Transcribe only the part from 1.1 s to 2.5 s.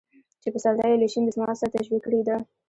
شين دسمال سره تشبيه کړى دى.